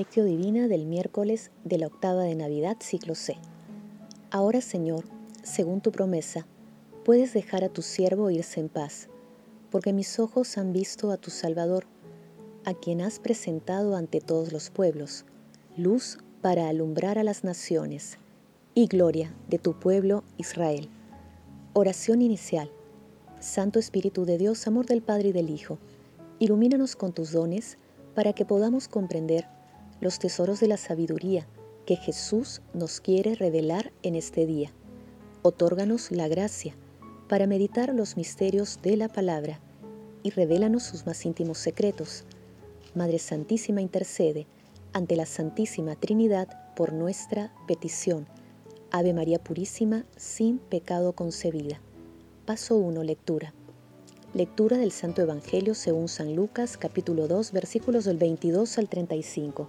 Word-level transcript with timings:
Divina 0.00 0.66
del 0.66 0.86
miércoles 0.86 1.50
de 1.64 1.76
la 1.76 1.86
octava 1.86 2.22
de 2.22 2.34
Navidad, 2.34 2.78
ciclo 2.80 3.14
C. 3.14 3.36
Ahora, 4.30 4.62
Señor, 4.62 5.04
según 5.42 5.82
tu 5.82 5.92
promesa, 5.92 6.46
puedes 7.04 7.34
dejar 7.34 7.64
a 7.64 7.68
tu 7.68 7.82
siervo 7.82 8.30
irse 8.30 8.60
en 8.60 8.70
paz, 8.70 9.08
porque 9.70 9.92
mis 9.92 10.18
ojos 10.18 10.56
han 10.56 10.72
visto 10.72 11.10
a 11.10 11.18
tu 11.18 11.30
Salvador, 11.30 11.84
a 12.64 12.72
quien 12.72 13.02
has 13.02 13.18
presentado 13.18 13.94
ante 13.94 14.22
todos 14.22 14.52
los 14.52 14.70
pueblos, 14.70 15.26
luz 15.76 16.18
para 16.40 16.70
alumbrar 16.70 17.18
a 17.18 17.24
las 17.24 17.44
naciones 17.44 18.16
y 18.74 18.86
gloria 18.86 19.34
de 19.50 19.58
tu 19.58 19.78
pueblo 19.78 20.24
Israel. 20.38 20.88
Oración 21.74 22.22
inicial. 22.22 22.70
Santo 23.38 23.78
Espíritu 23.78 24.24
de 24.24 24.38
Dios, 24.38 24.66
amor 24.66 24.86
del 24.86 25.02
Padre 25.02 25.28
y 25.28 25.32
del 25.32 25.50
Hijo, 25.50 25.78
ilumínanos 26.38 26.96
con 26.96 27.12
tus 27.12 27.32
dones 27.32 27.76
para 28.14 28.32
que 28.32 28.46
podamos 28.46 28.88
comprender 28.88 29.46
los 30.00 30.18
tesoros 30.18 30.60
de 30.60 30.68
la 30.68 30.76
sabiduría 30.76 31.46
que 31.86 31.96
Jesús 31.96 32.62
nos 32.72 33.00
quiere 33.00 33.34
revelar 33.34 33.92
en 34.02 34.14
este 34.14 34.46
día. 34.46 34.72
Otórganos 35.42 36.10
la 36.10 36.28
gracia 36.28 36.74
para 37.28 37.46
meditar 37.46 37.94
los 37.94 38.16
misterios 38.16 38.80
de 38.82 38.96
la 38.96 39.08
palabra 39.08 39.60
y 40.22 40.30
revélanos 40.30 40.82
sus 40.82 41.06
más 41.06 41.24
íntimos 41.24 41.58
secretos. 41.58 42.24
Madre 42.94 43.18
Santísima 43.18 43.80
intercede 43.80 44.46
ante 44.92 45.16
la 45.16 45.26
Santísima 45.26 45.96
Trinidad 45.96 46.74
por 46.74 46.92
nuestra 46.92 47.52
petición. 47.66 48.26
Ave 48.90 49.12
María 49.12 49.38
Purísima, 49.38 50.04
sin 50.16 50.58
pecado 50.58 51.12
concebida. 51.12 51.80
Paso 52.44 52.76
1. 52.76 53.04
Lectura. 53.04 53.54
Lectura 54.34 54.78
del 54.78 54.92
Santo 54.92 55.22
Evangelio 55.22 55.74
según 55.74 56.08
San 56.08 56.34
Lucas, 56.34 56.76
capítulo 56.76 57.28
2, 57.28 57.52
versículos 57.52 58.04
del 58.04 58.16
22 58.16 58.78
al 58.78 58.88
35. 58.88 59.68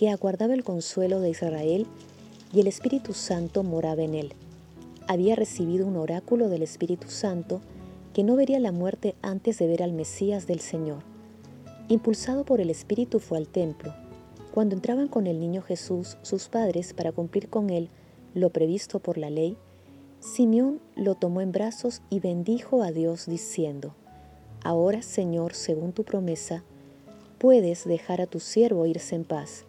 que 0.00 0.08
aguardaba 0.08 0.54
el 0.54 0.64
consuelo 0.64 1.20
de 1.20 1.28
Israel 1.28 1.86
y 2.54 2.60
el 2.60 2.68
Espíritu 2.68 3.12
Santo 3.12 3.62
moraba 3.62 4.02
en 4.02 4.14
él. 4.14 4.32
Había 5.06 5.36
recibido 5.36 5.86
un 5.86 5.98
oráculo 5.98 6.48
del 6.48 6.62
Espíritu 6.62 7.10
Santo 7.10 7.60
que 8.14 8.24
no 8.24 8.34
vería 8.34 8.58
la 8.60 8.72
muerte 8.72 9.14
antes 9.20 9.58
de 9.58 9.66
ver 9.66 9.82
al 9.82 9.92
Mesías 9.92 10.46
del 10.46 10.60
Señor. 10.60 11.02
Impulsado 11.88 12.44
por 12.44 12.62
el 12.62 12.70
Espíritu 12.70 13.18
fue 13.18 13.36
al 13.36 13.46
templo. 13.46 13.92
Cuando 14.54 14.74
entraban 14.74 15.06
con 15.06 15.26
el 15.26 15.38
niño 15.38 15.60
Jesús 15.60 16.16
sus 16.22 16.48
padres 16.48 16.94
para 16.94 17.12
cumplir 17.12 17.50
con 17.50 17.68
él 17.68 17.90
lo 18.32 18.48
previsto 18.48 19.00
por 19.00 19.18
la 19.18 19.28
ley, 19.28 19.58
Simeón 20.20 20.80
lo 20.96 21.14
tomó 21.14 21.42
en 21.42 21.52
brazos 21.52 22.00
y 22.08 22.20
bendijo 22.20 22.82
a 22.82 22.90
Dios 22.90 23.26
diciendo, 23.26 23.94
Ahora 24.64 25.02
Señor, 25.02 25.52
según 25.52 25.92
tu 25.92 26.04
promesa, 26.04 26.64
puedes 27.36 27.84
dejar 27.84 28.22
a 28.22 28.26
tu 28.26 28.40
siervo 28.40 28.86
irse 28.86 29.14
en 29.14 29.24
paz 29.24 29.66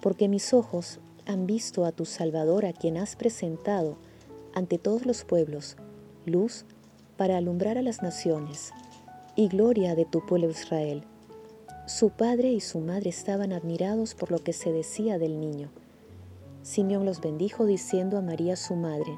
porque 0.00 0.28
mis 0.28 0.52
ojos 0.52 1.00
han 1.26 1.46
visto 1.46 1.84
a 1.84 1.92
tu 1.92 2.04
Salvador 2.04 2.64
a 2.66 2.72
quien 2.72 2.96
has 2.96 3.16
presentado 3.16 3.96
ante 4.54 4.78
todos 4.78 5.06
los 5.06 5.24
pueblos, 5.24 5.76
luz 6.24 6.64
para 7.16 7.36
alumbrar 7.36 7.78
a 7.78 7.82
las 7.82 8.02
naciones 8.02 8.72
y 9.36 9.48
gloria 9.48 9.94
de 9.94 10.04
tu 10.04 10.24
pueblo 10.24 10.50
Israel. 10.50 11.04
Su 11.86 12.10
padre 12.10 12.50
y 12.52 12.60
su 12.60 12.80
madre 12.80 13.10
estaban 13.10 13.52
admirados 13.52 14.14
por 14.14 14.30
lo 14.30 14.38
que 14.38 14.52
se 14.52 14.72
decía 14.72 15.18
del 15.18 15.40
niño. 15.40 15.70
Simeón 16.62 17.06
los 17.06 17.20
bendijo 17.20 17.66
diciendo 17.66 18.18
a 18.18 18.22
María 18.22 18.56
su 18.56 18.74
madre, 18.74 19.16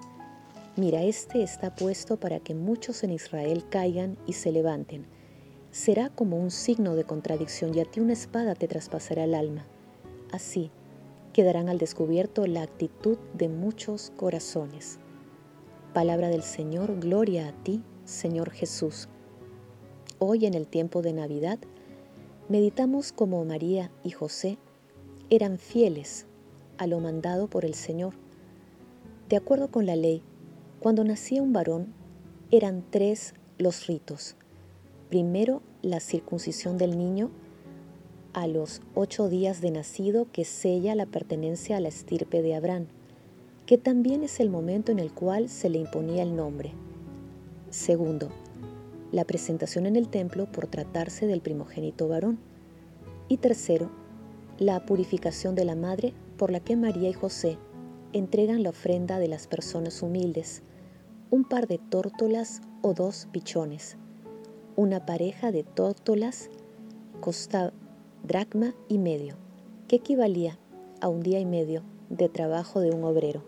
Mira, 0.77 1.03
este 1.03 1.43
está 1.43 1.75
puesto 1.75 2.19
para 2.19 2.39
que 2.39 2.55
muchos 2.55 3.03
en 3.03 3.11
Israel 3.11 3.65
caigan 3.69 4.17
y 4.27 4.35
se 4.35 4.53
levanten. 4.53 5.05
Será 5.73 6.11
como 6.11 6.37
un 6.37 6.51
signo 6.51 6.95
de 6.95 7.05
contradicción 7.05 7.75
y 7.75 7.81
a 7.81 7.85
ti 7.85 8.01
una 8.01 8.13
espada 8.13 8.55
te 8.55 8.69
traspasará 8.69 9.25
el 9.25 9.35
alma. 9.35 9.67
Así, 10.33 10.71
quedarán 11.33 11.69
al 11.69 11.79
descubierto 11.79 12.47
la 12.47 12.63
actitud 12.63 13.19
de 13.35 13.49
muchos 13.49 14.13
corazones. 14.17 14.99
Palabra 15.93 16.29
del 16.29 16.43
Señor, 16.43 17.01
gloria 17.01 17.49
a 17.49 17.53
ti, 17.65 17.83
Señor 18.05 18.51
Jesús. 18.51 19.09
Hoy 20.19 20.47
en 20.47 20.55
el 20.55 20.67
tiempo 20.67 21.03
de 21.03 21.13
Navidad, 21.13 21.59
meditamos 22.49 23.13
como 23.13 23.45
María 23.45 23.91
y 24.05 24.11
José 24.11 24.59
eran 25.31 25.59
fieles 25.59 26.27
a 26.79 26.87
lo 26.87 27.01
mandado 27.01 27.49
por 27.49 27.65
el 27.65 27.75
Señor. 27.75 28.15
De 29.29 29.37
acuerdo 29.37 29.71
con 29.71 29.87
la 29.87 29.97
ley, 29.97 30.23
cuando 30.81 31.05
nacía 31.05 31.43
un 31.43 31.53
varón, 31.53 31.93
eran 32.51 32.85
tres 32.91 33.35
los 33.59 33.87
ritos. 33.87 34.37
Primero, 35.09 35.63
la 35.83 36.01
circuncisión 36.01 36.79
del 36.79 36.99
niño, 36.99 37.31
a 38.33 38.47
los 38.47 38.81
ocho 38.95 39.29
días 39.29 39.61
de 39.61 39.71
nacido 39.71 40.27
que 40.33 40.45
sella 40.45 40.95
la 40.95 41.07
pertenencia 41.07 41.77
a 41.77 41.81
la 41.81 41.89
estirpe 41.89 42.43
de 42.43 42.55
Abraham, 42.55 42.87
que 43.67 43.79
también 43.79 44.23
es 44.23 44.41
el 44.41 44.51
momento 44.51 44.93
en 44.93 44.99
el 44.99 45.13
cual 45.13 45.49
se 45.49 45.69
le 45.69 45.79
imponía 45.79 46.23
el 46.23 46.37
nombre. 46.37 46.73
Segundo, 47.71 48.31
la 49.13 49.25
presentación 49.25 49.87
en 49.87 49.97
el 49.97 50.09
templo 50.09 50.51
por 50.51 50.67
tratarse 50.67 51.27
del 51.27 51.41
primogénito 51.41 52.09
varón. 52.09 52.39
Y 53.29 53.39
tercero, 53.39 53.91
la 54.59 54.85
purificación 54.87 55.55
de 55.55 55.65
la 55.65 55.75
madre 55.75 56.13
por 56.37 56.51
la 56.51 56.61
que 56.61 56.77
María 56.77 57.09
y 57.09 57.13
José 57.13 57.59
entregan 58.13 58.63
la 58.63 58.71
ofrenda 58.71 59.19
de 59.19 59.29
las 59.29 59.47
personas 59.47 60.03
humildes, 60.03 60.63
un 61.31 61.45
par 61.45 61.69
de 61.69 61.79
tórtolas 61.79 62.61
o 62.83 62.93
dos 62.93 63.29
pichones. 63.33 63.97
Una 64.77 65.07
pareja 65.07 65.53
de 65.53 65.63
tórtolas 65.63 66.51
costaba 67.21 67.73
dracma 68.23 68.75
y 68.89 68.99
medio, 68.99 69.37
que 69.89 69.97
equivalía 69.97 70.59
a 71.01 71.09
un 71.09 71.23
día 71.23 71.41
y 71.41 71.47
medio 71.47 71.83
de 72.11 72.29
trabajo 72.29 72.81
de 72.81 72.91
un 72.91 73.05
obrero. 73.05 73.43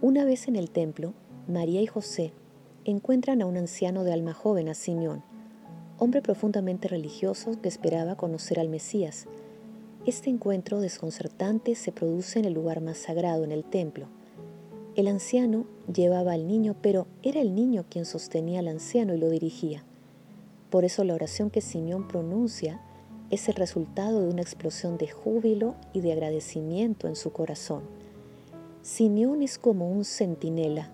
Una 0.00 0.24
vez 0.24 0.48
en 0.48 0.56
el 0.56 0.70
templo, 0.70 1.12
María 1.48 1.82
y 1.82 1.86
José 1.86 2.32
encuentran 2.84 3.42
a 3.42 3.46
un 3.46 3.56
anciano 3.56 4.04
de 4.04 4.12
alma 4.12 4.32
joven, 4.32 4.68
a 4.68 4.74
Simeón, 4.74 5.22
hombre 5.98 6.22
profundamente 6.22 6.88
religioso 6.88 7.60
que 7.60 7.68
esperaba 7.68 8.16
conocer 8.16 8.60
al 8.60 8.68
Mesías. 8.68 9.26
Este 10.06 10.30
encuentro 10.30 10.80
desconcertante 10.80 11.74
se 11.74 11.92
produce 11.92 12.38
en 12.38 12.44
el 12.44 12.54
lugar 12.54 12.80
más 12.80 12.98
sagrado, 12.98 13.44
en 13.44 13.52
el 13.52 13.64
templo. 13.64 14.06
El 14.94 15.08
anciano 15.08 15.66
llevaba 15.92 16.32
al 16.32 16.46
niño, 16.46 16.76
pero 16.80 17.06
era 17.22 17.40
el 17.40 17.54
niño 17.54 17.84
quien 17.90 18.06
sostenía 18.06 18.60
al 18.60 18.68
anciano 18.68 19.14
y 19.14 19.18
lo 19.18 19.28
dirigía. 19.28 19.84
Por 20.70 20.84
eso 20.84 21.04
la 21.04 21.14
oración 21.14 21.50
que 21.50 21.60
Simeón 21.60 22.08
pronuncia 22.08 22.80
es 23.30 23.48
el 23.48 23.54
resultado 23.54 24.20
de 24.20 24.28
una 24.28 24.42
explosión 24.42 24.98
de 24.98 25.08
júbilo 25.08 25.74
y 25.92 26.00
de 26.00 26.12
agradecimiento 26.12 27.08
en 27.08 27.16
su 27.16 27.32
corazón. 27.32 27.82
Simeón 28.82 29.42
es 29.42 29.58
como 29.58 29.90
un 29.90 30.04
centinela 30.04 30.90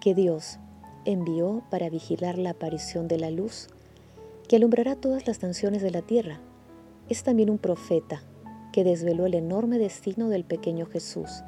que 0.00 0.14
Dios 0.14 0.58
envió 1.04 1.62
para 1.70 1.90
vigilar 1.90 2.38
la 2.38 2.50
aparición 2.50 3.08
de 3.08 3.18
la 3.18 3.30
luz 3.30 3.68
que 4.48 4.56
alumbrará 4.56 4.94
todas 4.94 5.26
las 5.26 5.42
naciones 5.42 5.82
de 5.82 5.90
la 5.90 6.02
tierra. 6.02 6.38
Es 7.08 7.24
también 7.24 7.50
un 7.50 7.58
profeta 7.58 8.22
que 8.72 8.84
desveló 8.84 9.26
el 9.26 9.34
enorme 9.34 9.78
destino 9.78 10.28
del 10.28 10.44
pequeño 10.44 10.86
Jesús. 10.86 11.42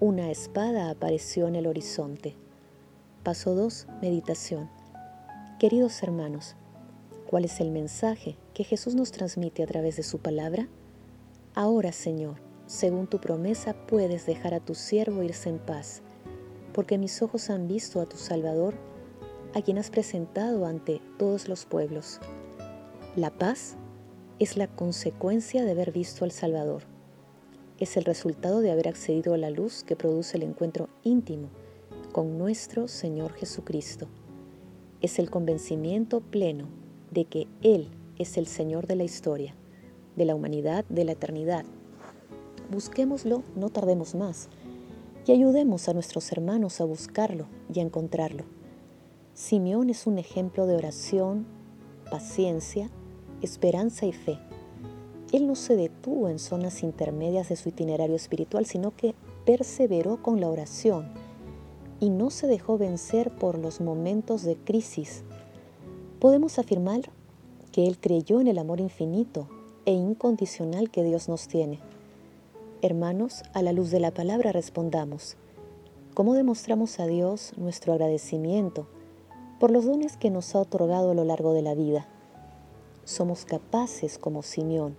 Una 0.00 0.30
espada 0.30 0.90
apareció 0.90 1.46
en 1.46 1.54
el 1.54 1.66
horizonte. 1.66 2.34
Paso 3.22 3.54
2. 3.54 3.86
Meditación. 4.00 4.68
Queridos 5.58 6.02
hermanos, 6.02 6.56
¿cuál 7.28 7.44
es 7.44 7.60
el 7.60 7.70
mensaje 7.70 8.38
que 8.54 8.64
Jesús 8.64 8.94
nos 8.94 9.12
transmite 9.12 9.62
a 9.62 9.66
través 9.66 9.98
de 9.98 10.02
su 10.02 10.18
palabra? 10.18 10.66
Ahora, 11.54 11.92
Señor, 11.92 12.36
según 12.64 13.06
tu 13.06 13.20
promesa, 13.20 13.74
puedes 13.86 14.24
dejar 14.24 14.54
a 14.54 14.60
tu 14.60 14.74
siervo 14.74 15.22
irse 15.22 15.50
en 15.50 15.58
paz, 15.58 16.00
porque 16.72 16.96
mis 16.96 17.20
ojos 17.20 17.50
han 17.50 17.68
visto 17.68 18.00
a 18.00 18.06
tu 18.06 18.16
Salvador, 18.16 18.76
a 19.54 19.60
quien 19.60 19.76
has 19.76 19.90
presentado 19.90 20.64
ante 20.64 21.02
todos 21.18 21.48
los 21.48 21.66
pueblos. 21.66 22.18
La 23.14 23.30
paz 23.30 23.76
es 24.38 24.56
la 24.56 24.66
consecuencia 24.66 25.66
de 25.66 25.72
haber 25.72 25.92
visto 25.92 26.24
al 26.24 26.32
Salvador. 26.32 26.84
Es 27.78 27.98
el 27.98 28.06
resultado 28.06 28.62
de 28.62 28.70
haber 28.70 28.88
accedido 28.88 29.34
a 29.34 29.38
la 29.38 29.50
luz 29.50 29.84
que 29.84 29.96
produce 29.96 30.38
el 30.38 30.44
encuentro 30.44 30.88
íntimo 31.02 31.50
con 32.10 32.38
nuestro 32.38 32.88
Señor 32.88 33.34
Jesucristo. 33.34 34.08
Es 35.02 35.18
el 35.18 35.28
convencimiento 35.28 36.20
pleno 36.22 36.87
de 37.10 37.24
que 37.24 37.46
Él 37.62 37.88
es 38.18 38.36
el 38.36 38.46
Señor 38.46 38.86
de 38.86 38.96
la 38.96 39.04
historia, 39.04 39.54
de 40.16 40.24
la 40.24 40.34
humanidad, 40.34 40.84
de 40.88 41.04
la 41.04 41.12
eternidad. 41.12 41.64
Busquémoslo, 42.70 43.42
no 43.56 43.70
tardemos 43.70 44.14
más, 44.14 44.48
y 45.26 45.32
ayudemos 45.32 45.88
a 45.88 45.94
nuestros 45.94 46.30
hermanos 46.32 46.80
a 46.80 46.84
buscarlo 46.84 47.46
y 47.72 47.80
a 47.80 47.82
encontrarlo. 47.82 48.44
Simeón 49.34 49.90
es 49.90 50.06
un 50.06 50.18
ejemplo 50.18 50.66
de 50.66 50.76
oración, 50.76 51.46
paciencia, 52.10 52.90
esperanza 53.42 54.06
y 54.06 54.12
fe. 54.12 54.38
Él 55.32 55.46
no 55.46 55.54
se 55.54 55.76
detuvo 55.76 56.28
en 56.28 56.38
zonas 56.38 56.82
intermedias 56.82 57.48
de 57.48 57.56
su 57.56 57.68
itinerario 57.68 58.16
espiritual, 58.16 58.66
sino 58.66 58.96
que 58.96 59.14
perseveró 59.44 60.22
con 60.22 60.40
la 60.40 60.48
oración 60.48 61.12
y 62.00 62.10
no 62.10 62.30
se 62.30 62.46
dejó 62.46 62.78
vencer 62.78 63.30
por 63.30 63.58
los 63.58 63.80
momentos 63.80 64.42
de 64.42 64.56
crisis. 64.56 65.24
Podemos 66.20 66.58
afirmar 66.58 67.02
que 67.70 67.86
Él 67.86 68.00
creyó 68.00 68.40
en 68.40 68.48
el 68.48 68.58
amor 68.58 68.80
infinito 68.80 69.48
e 69.84 69.92
incondicional 69.92 70.90
que 70.90 71.04
Dios 71.04 71.28
nos 71.28 71.46
tiene. 71.46 71.78
Hermanos, 72.82 73.44
a 73.54 73.62
la 73.62 73.72
luz 73.72 73.92
de 73.92 74.00
la 74.00 74.10
palabra 74.10 74.50
respondamos, 74.50 75.36
¿cómo 76.14 76.34
demostramos 76.34 76.98
a 76.98 77.06
Dios 77.06 77.52
nuestro 77.56 77.92
agradecimiento 77.92 78.88
por 79.60 79.70
los 79.70 79.84
dones 79.84 80.16
que 80.16 80.30
nos 80.30 80.56
ha 80.56 80.60
otorgado 80.60 81.12
a 81.12 81.14
lo 81.14 81.22
largo 81.22 81.52
de 81.52 81.62
la 81.62 81.74
vida? 81.74 82.08
Somos 83.04 83.44
capaces, 83.44 84.18
como 84.18 84.42
Simeón, 84.42 84.96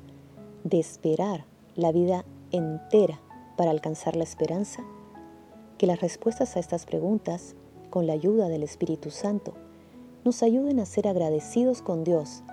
de 0.64 0.80
esperar 0.80 1.44
la 1.76 1.92
vida 1.92 2.24
entera 2.52 3.20
para 3.58 3.72
alcanzar 3.72 4.16
la 4.16 4.24
esperanza? 4.24 4.86
Que 5.78 5.86
las 5.86 6.00
respuestas 6.00 6.56
a 6.56 6.62
estas 6.62 6.86
preguntas, 6.86 7.56
con 7.90 8.08
la 8.08 8.14
ayuda 8.14 8.48
del 8.48 8.64
Espíritu 8.64 9.12
Santo, 9.12 9.54
nos 10.26 10.44
ayuden 10.44 10.80
a 10.80 10.86
ser 10.86 11.08
agradecidos 11.08 11.82
con 11.82 12.04
Dios 12.04 12.44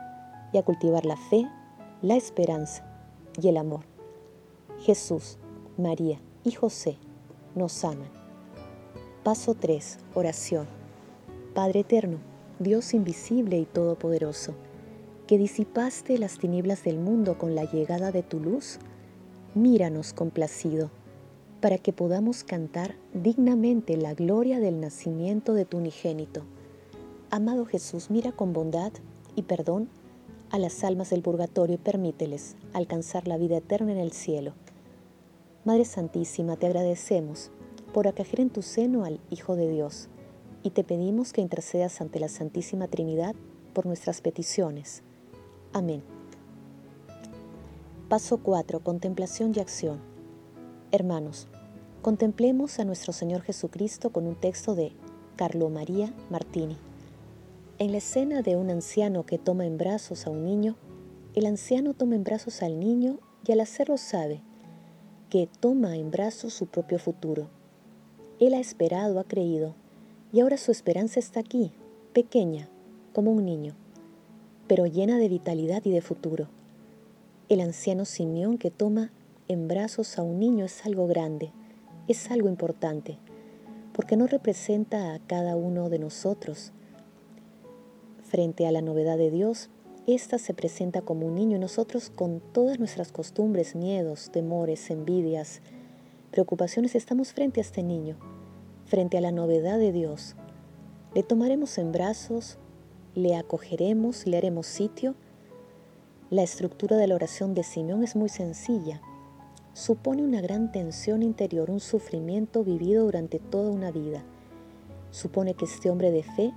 y 0.53 0.59
a 0.59 0.63
cultivar 0.63 1.05
la 1.05 1.17
fe, 1.17 1.47
la 2.03 2.17
esperanza 2.17 2.85
y 3.41 3.49
el 3.49 3.57
amor. 3.57 3.85
Jesús, 4.81 5.39
María 5.77 6.21
y 6.45 6.53
José 6.53 6.97
nos 7.55 7.85
aman. 7.85 8.11
Paso 9.25 9.55
3. 9.55 9.99
Oración. 10.15 10.67
Padre 11.55 11.81
eterno, 11.81 12.19
Dios 12.59 12.95
invisible 12.95 13.59
y 13.59 13.65
todopoderoso, 13.65 14.55
que 15.27 15.39
disipaste 15.39 16.19
las 16.19 16.39
tinieblas 16.39 16.85
del 16.85 16.99
mundo 16.99 17.37
con 17.37 17.55
la 17.55 17.65
llegada 17.65 18.13
de 18.13 18.23
tu 18.23 18.39
luz, 18.39 18.79
míranos 19.55 20.13
complacido, 20.13 20.91
para 21.61 21.79
que 21.79 21.93
podamos 21.93 22.45
cantar 22.45 22.95
dignamente 23.13 23.97
la 23.97 24.15
gloria 24.15 24.61
del 24.61 24.81
nacimiento 24.81 25.55
de 25.55 25.65
tu 25.65 25.79
unigénito. 25.79 26.43
Amado 27.31 27.65
Jesús, 27.67 28.09
mira 28.09 28.31
con 28.31 28.53
bondad 28.53 28.93
y 29.35 29.43
perdón 29.43 29.89
a 30.51 30.59
las 30.59 30.85
almas 30.85 31.11
del 31.11 31.23
purgatorio 31.23 31.75
y 31.75 31.79
permíteles 31.79 32.55
alcanzar 32.73 33.27
la 33.27 33.37
vida 33.37 33.57
eterna 33.57 33.91
en 33.91 33.99
el 33.99 34.13
cielo. 34.13 34.53
Madre 35.65 35.85
Santísima, 35.85 36.57
te 36.57 36.67
agradecemos 36.67 37.51
por 37.93 38.07
acoger 38.07 38.41
en 38.41 38.51
tu 38.51 38.63
seno 38.63 39.05
al 39.05 39.19
Hijo 39.29 39.57
de 39.57 39.69
Dios 39.69 40.09
y 40.63 40.71
te 40.71 40.85
pedimos 40.85 41.33
que 41.33 41.41
intercedas 41.41 42.01
ante 42.01 42.21
la 42.21 42.29
Santísima 42.29 42.87
Trinidad 42.87 43.35
por 43.75 43.87
nuestras 43.87 44.21
peticiones. 44.21 45.03
Amén. 45.73 46.05
Paso 48.09 48.39
4. 48.39 48.81
Contemplación 48.85 49.53
y 49.57 49.59
acción. 49.59 49.99
Hermanos, 50.93 51.49
contemplemos 52.03 52.79
a 52.79 52.85
nuestro 52.85 53.13
Señor 53.13 53.43
Jesucristo 53.43 54.11
con 54.11 54.29
un 54.29 54.37
texto 54.37 54.77
de 54.77 54.93
Carlo 55.35 55.69
María 55.71 56.15
Martini. 56.31 56.79
En 57.79 57.93
la 57.93 57.99
escena 57.99 58.41
de 58.41 58.57
un 58.57 58.71
anciano 58.71 59.27
que 59.27 59.37
toma 59.37 59.67
en 59.67 59.77
brazos 59.77 60.27
a 60.27 60.31
un 60.31 60.47
niño, 60.47 60.77
el 61.35 61.45
anciano 61.45 61.93
toma 61.93 62.15
en 62.15 62.25
brazos 62.25 62.63
al 62.63 62.81
niño 62.81 63.19
y 63.47 63.53
al 63.53 63.61
hacerlo 63.61 63.99
sabe 63.99 64.41
que 65.29 65.47
toma 65.61 65.99
en 65.99 66.11
brazos 66.11 66.55
su 66.55 66.69
propio 66.69 66.99
futuro. 66.99 67.51
Él 68.41 68.55
ha 68.55 68.61
esperado, 68.61 69.21
ha 69.21 69.25
creído, 69.25 69.75
y 70.33 70.41
ahora 70.41 70.57
su 70.57 70.73
esperanza 70.73 71.21
está 71.21 71.41
aquí, 71.41 71.71
pequeña, 72.15 72.71
como 73.13 73.31
un 73.31 73.45
niño, 73.45 73.75
pero 74.67 74.87
llena 74.87 75.19
de 75.19 75.29
vitalidad 75.29 75.85
y 75.85 75.91
de 75.91 76.01
futuro. 76.01 76.49
El 77.51 77.61
anciano 77.61 78.07
Simeón 78.07 78.57
que 78.57 78.71
toma 78.71 79.13
en 79.49 79.69
brazos 79.69 80.19
a 80.19 80.23
un 80.23 80.41
niño 80.41 80.65
es 80.65 80.87
algo 80.87 81.07
grande, 81.07 81.53
es 82.09 82.31
algo 82.31 82.49
importante, 82.49 83.19
porque 83.93 84.17
no 84.17 84.27
representa 84.27 85.13
a 85.13 85.19
cada 85.19 85.57
uno 85.57 85.91
de 85.91 85.99
nosotros, 85.99 86.73
Frente 88.29 88.67
a 88.67 88.73
la 88.73 88.83
novedad 88.83 89.19
de 89.19 89.31
Dios, 89.31 89.71
ésta 90.09 90.39
se 90.39 90.53
presenta 90.53 91.01
como 91.01 91.29
un 91.29 91.37
niño 91.37 91.59
y 91.59 91.61
nosotros 91.61 92.11
con 92.11 92.41
todas 92.41 92.81
nuestras 92.81 93.13
costumbres, 93.13 93.77
miedos, 93.77 94.31
temores, 94.33 94.91
envidias, 94.91 95.63
preocupaciones 96.33 96.97
estamos 96.97 97.33
frente 97.33 97.61
a 97.61 97.63
este 97.63 97.85
niño, 97.85 98.17
frente 98.85 99.17
a 99.17 99.21
la 99.21 99.31
novedad 99.31 99.79
de 99.79 99.93
Dios. 99.93 100.35
Le 101.15 101.23
tomaremos 101.23 101.79
en 101.79 101.93
brazos, 101.93 102.59
le 103.15 103.37
acogeremos, 103.37 104.27
le 104.27 104.37
haremos 104.37 104.67
sitio. 104.67 105.15
La 106.29 106.43
estructura 106.43 106.97
de 106.97 107.07
la 107.07 107.15
oración 107.15 107.55
de 107.55 107.63
Simeón 107.63 108.03
es 108.03 108.17
muy 108.17 108.29
sencilla. 108.29 109.01
Supone 109.73 110.25
una 110.25 110.41
gran 110.41 110.73
tensión 110.73 111.23
interior, 111.23 111.71
un 111.71 111.79
sufrimiento 111.79 112.65
vivido 112.65 113.05
durante 113.05 113.39
toda 113.39 113.71
una 113.71 113.93
vida. 113.93 114.25
Supone 115.13 115.55
que 115.55 115.67
este 115.67 115.91
hombre 115.91 116.11
de 116.11 116.25
fe 116.25 116.53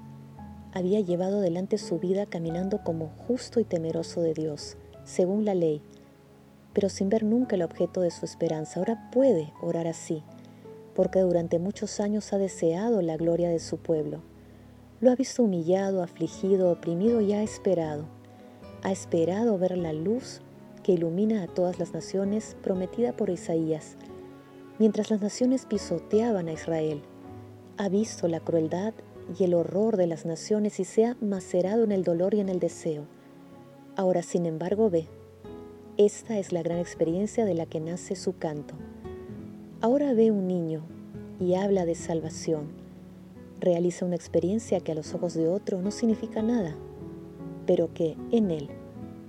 había 0.73 0.99
llevado 0.99 1.39
adelante 1.39 1.77
su 1.77 1.99
vida 1.99 2.25
caminando 2.25 2.83
como 2.83 3.07
justo 3.27 3.59
y 3.59 3.63
temeroso 3.63 4.21
de 4.21 4.33
Dios, 4.33 4.77
según 5.03 5.45
la 5.45 5.55
ley, 5.55 5.81
pero 6.73 6.89
sin 6.89 7.09
ver 7.09 7.23
nunca 7.23 7.55
el 7.55 7.63
objeto 7.63 8.01
de 8.01 8.11
su 8.11 8.25
esperanza. 8.25 8.79
Ahora 8.79 9.09
puede 9.11 9.53
orar 9.61 9.87
así, 9.87 10.23
porque 10.95 11.19
durante 11.19 11.59
muchos 11.59 11.99
años 11.99 12.31
ha 12.33 12.37
deseado 12.37 13.01
la 13.01 13.17
gloria 13.17 13.49
de 13.49 13.59
su 13.59 13.77
pueblo. 13.77 14.21
Lo 15.01 15.11
ha 15.11 15.15
visto 15.15 15.43
humillado, 15.43 16.03
afligido, 16.03 16.71
oprimido 16.71 17.21
y 17.21 17.33
ha 17.33 17.41
esperado. 17.41 18.05
Ha 18.83 18.91
esperado 18.91 19.57
ver 19.57 19.77
la 19.77 19.93
luz 19.93 20.41
que 20.83 20.93
ilumina 20.93 21.43
a 21.43 21.47
todas 21.47 21.79
las 21.79 21.93
naciones 21.93 22.55
prometida 22.61 23.13
por 23.13 23.29
Isaías. 23.29 23.95
Mientras 24.77 25.09
las 25.09 25.21
naciones 25.21 25.65
pisoteaban 25.65 26.47
a 26.47 26.53
Israel, 26.53 27.01
ha 27.77 27.89
visto 27.89 28.27
la 28.27 28.39
crueldad 28.39 28.93
y 29.37 29.43
el 29.43 29.53
horror 29.53 29.97
de 29.97 30.07
las 30.07 30.25
naciones 30.25 30.79
y 30.79 30.85
se 30.85 31.05
ha 31.05 31.17
macerado 31.21 31.83
en 31.83 31.91
el 31.91 32.03
dolor 32.03 32.33
y 32.33 32.39
en 32.39 32.49
el 32.49 32.59
deseo. 32.59 33.03
Ahora, 33.95 34.23
sin 34.23 34.45
embargo, 34.45 34.89
ve, 34.89 35.07
esta 35.97 36.39
es 36.39 36.51
la 36.51 36.63
gran 36.63 36.79
experiencia 36.79 37.45
de 37.45 37.53
la 37.53 37.65
que 37.65 37.79
nace 37.79 38.15
su 38.15 38.37
canto. 38.37 38.75
Ahora 39.81 40.13
ve 40.13 40.31
un 40.31 40.47
niño 40.47 40.83
y 41.39 41.55
habla 41.55 41.85
de 41.85 41.95
salvación. 41.95 42.69
Realiza 43.59 44.05
una 44.05 44.15
experiencia 44.15 44.79
que 44.79 44.93
a 44.93 44.95
los 44.95 45.13
ojos 45.13 45.33
de 45.33 45.49
otro 45.49 45.81
no 45.81 45.91
significa 45.91 46.41
nada, 46.41 46.75
pero 47.65 47.93
que 47.93 48.15
en 48.31 48.51
él, 48.51 48.69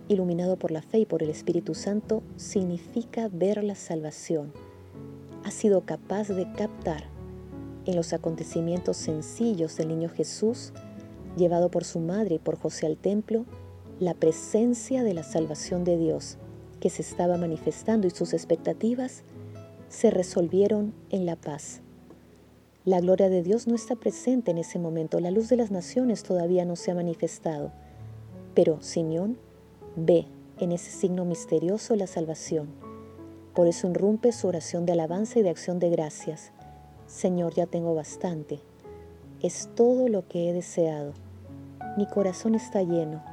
iluminado 0.09 0.57
por 0.57 0.71
la 0.71 0.83
fe 0.83 1.01
y 1.01 1.07
por 1.07 1.23
el 1.23 1.31
Espíritu 1.31 1.75
Santo, 1.75 2.23
significa 2.37 3.29
ver 3.29 3.63
la 3.65 3.75
salvación. 3.75 4.53
Ha 5.45 5.51
sido 5.51 5.83
capaz 5.83 6.29
de 6.29 6.51
captar 6.53 7.05
en 7.87 7.97
los 7.97 8.13
acontecimientos 8.13 8.97
sencillos 8.97 9.77
del 9.77 9.89
niño 9.89 10.09
Jesús, 10.09 10.73
llevado 11.37 11.71
por 11.71 11.85
su 11.85 12.01
madre 12.01 12.37
y 12.37 12.39
por 12.39 12.57
José 12.57 12.87
al 12.87 12.97
templo, 12.97 13.45
la 13.99 14.15
presencia 14.15 15.03
de 15.03 15.15
la 15.15 15.23
salvación 15.23 15.85
de 15.85 15.97
Dios 15.97 16.39
que 16.81 16.91
se 16.91 17.03
estaba 17.03 17.37
manifestando 17.37 18.07
y 18.07 18.11
sus 18.11 18.33
expectativas 18.33 19.23
se 19.89 20.11
resolvieron 20.11 20.95
en 21.11 21.27
la 21.27 21.37
paz. 21.37 21.83
La 22.85 23.01
gloria 23.01 23.29
de 23.29 23.43
Dios 23.43 23.67
no 23.67 23.75
está 23.75 23.97
presente 23.97 24.51
en 24.51 24.59
ese 24.59 24.79
momento, 24.79 25.21
la 25.21 25.31
luz 25.31 25.49
de 25.49 25.57
las 25.57 25.71
naciones 25.71 26.23
todavía 26.23 26.65
no 26.65 26.77
se 26.77 26.91
ha 26.91 26.95
manifestado, 26.95 27.73
pero 28.55 28.81
Simeón 28.81 29.37
ve 29.97 30.27
en 30.59 30.73
ese 30.73 30.91
signo 30.91 31.25
misterioso 31.27 31.95
la 31.97 32.07
salvación. 32.07 32.69
Por 33.55 33.67
eso 33.67 33.91
irrumpe 33.91 34.33
su 34.33 34.49
oración 34.49 34.87
de 34.87 34.93
alabanza 34.93 35.39
y 35.39 35.43
de 35.43 35.51
acción 35.51 35.79
de 35.79 35.91
gracias 35.91 36.53
Señor, 37.11 37.55
ya 37.55 37.67
tengo 37.67 37.93
bastante. 37.93 38.61
Es 39.43 39.69
todo 39.75 40.09
lo 40.09 40.29
que 40.29 40.49
he 40.49 40.53
deseado. 40.53 41.13
Mi 41.99 42.07
corazón 42.07 42.55
está 42.55 42.85
lleno. 42.85 43.25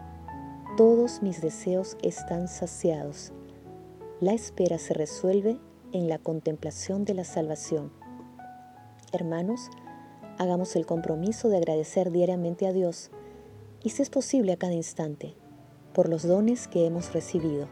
Todos 0.78 1.22
mis 1.22 1.42
deseos 1.42 1.96
están 2.02 2.48
saciados. 2.48 3.34
La 4.20 4.34
espera 4.34 4.80
se 4.80 4.96
resuelve 4.96 5.60
en 5.92 6.10
la 6.10 6.18
contemplación 6.18 7.06
de 7.06 7.14
la 7.14 7.24
salvación. 7.24 7.92
Hermanos, 9.14 9.70
hagamos 10.40 10.76
el 10.76 10.88
compromiso 10.88 11.48
de 11.48 11.58
agradecer 11.58 12.12
diariamente 12.12 12.66
a 12.66 12.74
Dios 12.74 13.12
y 13.84 13.92
si 13.92 14.02
es 14.02 14.10
posible 14.10 14.54
a 14.54 14.58
cada 14.58 14.74
instante 14.74 15.36
por 15.94 16.10
los 16.10 16.24
dones 16.24 16.68
que 16.68 16.88
hemos 16.88 17.14
recibido. 17.14 17.68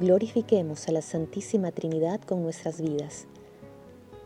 Glorifiquemos 0.00 0.88
a 0.88 0.92
la 0.92 1.00
Santísima 1.00 1.70
Trinidad 1.70 2.20
con 2.22 2.42
nuestras 2.42 2.80
vidas 2.80 3.28